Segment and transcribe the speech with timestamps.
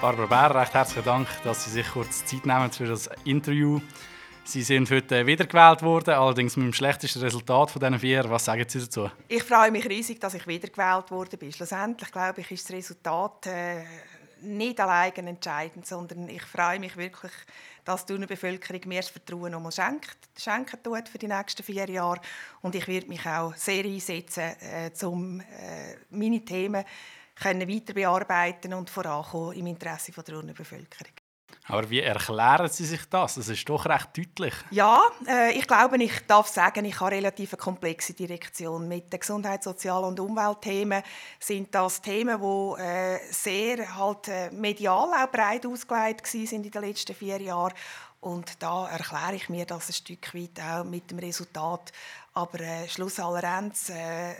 [0.00, 3.80] Barbara Bär, recht herzlichen Dank, dass Sie sich kurz Zeit nehmen für das Interview.
[4.44, 8.28] Sie sind heute wiedergewählt worden, allerdings mit dem schlechtesten Resultat von diesen vier.
[8.28, 9.10] Was sagen Sie dazu?
[9.26, 11.50] Ich freue mich riesig, dass ich wiedergewählt worden bin.
[11.50, 13.84] Schlussendlich glaube ich, ist das Resultat äh,
[14.42, 17.32] nicht allein entscheidend, sondern ich freue mich wirklich,
[17.84, 22.20] dass die Bevölkerung mir das Vertrauen nochmal schenkt, schenken tut für die nächsten vier Jahre.
[22.60, 26.84] Und ich werde mich auch sehr einsetzen, äh, um äh, meine Themen
[27.40, 31.12] können weiter bearbeiten und vorankommen im Interesse der Bevölkerung.
[31.68, 33.34] Aber wie erklären Sie sich das?
[33.34, 34.54] Das ist doch recht deutlich.
[34.70, 38.86] Ja, äh, ich glaube, ich darf sagen, ich habe eine relativ komplexe Direktion.
[38.86, 41.02] Mit den Gesundheits-, Sozial- und Umweltthemen
[41.40, 46.82] sind das Themen, die äh, sehr halt, äh, medial auch breit ausgelegt sind in den
[46.82, 47.74] letzten vier Jahren.
[48.20, 51.92] Und da erkläre ich mir das ein Stück weit auch mit dem Resultat.
[52.34, 54.34] Aber äh, Schluss aller Ends äh,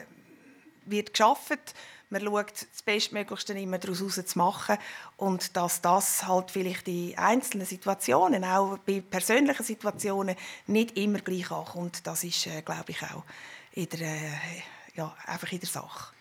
[0.87, 1.75] wird geschafft
[2.11, 4.79] man schaut, das Bestmöglichste immer daraus zu machen
[5.17, 11.51] und dass das halt vielleicht in einzelnen Situationen, auch bei persönlichen Situationen, nicht immer gleich
[11.51, 12.07] ankommt.
[12.07, 13.25] Das ist, äh, glaube ich, auch
[13.73, 14.63] in der, äh,
[14.95, 16.13] ja, einfach in der Sache.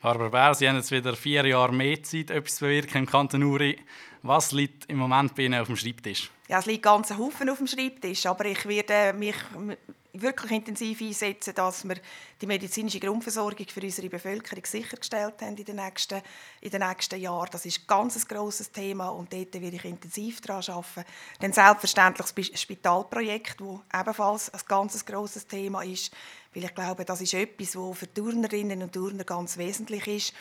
[0.00, 3.42] Barbara Bär, Sie haben jetzt wieder vier Jahre mehr Zeit, etwas zu bewirken im Kanton
[3.42, 3.78] Uri.
[4.22, 6.30] Was liegt im Moment bei Ihnen auf dem Schreibtisch?
[6.48, 9.36] Ja, es liegt ganz Haufen auf dem Schreibtisch, aber ich werde mich
[10.22, 11.96] wirklich intensiv einsetzen, dass wir
[12.40, 16.22] die medizinische Grundversorgung für unsere Bevölkerung sichergestellt haben in den nächsten,
[16.60, 17.48] in den nächsten Jahren.
[17.50, 21.04] Das ist ein ganz grosses Thema und dort werde ich intensiv daran arbeiten.
[21.40, 26.12] Dann selbstverständlich das Spitalprojekt, das ebenfalls ein ganz grosses Thema ist,
[26.54, 30.34] weil ich glaube, das ist etwas, das für Turnerinnen und Turner ganz wesentlich ist.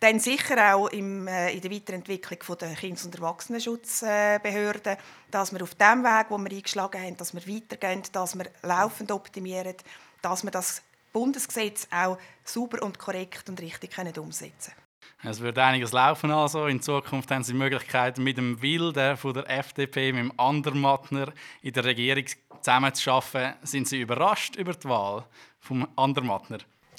[0.00, 4.96] Dann sicher auch im, äh, in der Weiterentwicklung der Kindes- und Erwachsenenschutzbehörden,
[5.30, 9.10] dass wir auf dem Weg, wo wir eingeschlagen haben, dass wir weitergehen, dass wir laufend
[9.10, 9.74] optimieren,
[10.20, 14.86] dass wir das Bundesgesetz auch sauber und korrekt und richtig können umsetzen können.
[15.22, 16.66] Es wird einiges laufen also.
[16.66, 21.32] In Zukunft haben Sie die Möglichkeit, mit dem Wilde von der FDP, mit dem Andermattner
[21.62, 22.24] in der Regierung
[22.60, 23.54] zusammenzuarbeiten.
[23.62, 25.24] Sind Sie überrascht über die Wahl
[25.58, 26.58] vom Andermattner?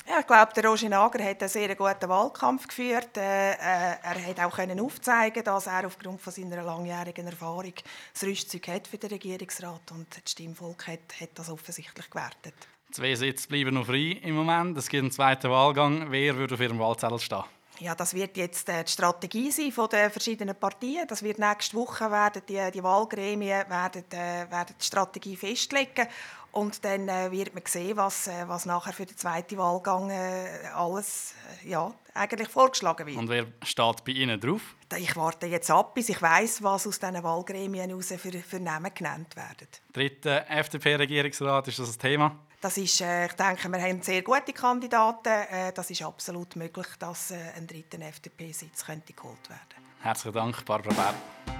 [0.09, 3.17] Ja, ich glaube, der Roger Nager hat einen sehr guten Wahlkampf geführt.
[3.17, 7.73] Äh, äh er hat auch können aufzeigen, dass er aufgrund von seiner langjährigen Erfahrung
[8.13, 12.53] das Rüstzeug hat für den Regierungsrat und das Stimmvolk hat, hat das offensichtlich gewertet.
[12.91, 14.77] Zwei Sitze bleiben noch frei im Moment.
[14.77, 16.09] Es gibt einen zweiten Wahlgang.
[16.09, 17.43] Wer würde auf Ihrem Wahlzettel stehen?
[17.79, 21.05] Ja, das wird jetzt äh, die Strategie sein von den verschiedenen Partien.
[21.05, 26.07] Das wird nächste Woche werden die, die Wahlgremien werden, äh, werden die Strategie festlegen
[26.51, 30.67] und dann äh, wird man sehen, was, äh, was nachher für den zweiten Wahlgang äh,
[30.73, 33.17] alles äh, ja, eigentlich vorgeschlagen wird.
[33.17, 34.61] Und wer steht bei Ihnen drauf?
[34.97, 38.91] Ich warte jetzt ab, bis ich weiß, was aus diesen Wahlgremien heraus für, für Namen
[38.93, 39.67] genannt werden.
[39.93, 42.39] Dritter FDP-Regierungsrat, ist das ein Thema?
[42.59, 45.29] Das ist, äh, ich denke, wir haben sehr gute Kandidaten.
[45.29, 49.75] Äh, das ist absolut möglich, dass ein dritter FDP-Sitz geholt werden könnte.
[50.01, 51.56] Herzlichen Dank, Barbara Bär.